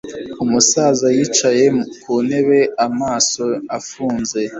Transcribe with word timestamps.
Umusaza 0.43 1.05
yicaye 1.17 1.65
ku 2.01 2.13
ntebe 2.25 2.59
amaso 2.85 3.43
afunze 3.77 4.39